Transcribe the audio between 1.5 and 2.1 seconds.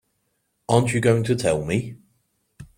me?